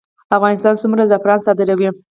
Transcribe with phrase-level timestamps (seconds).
[0.37, 1.89] افغانستان څومره زعفران صادروي؟